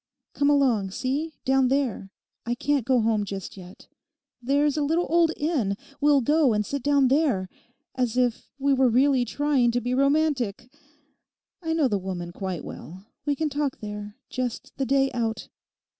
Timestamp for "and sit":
6.53-6.81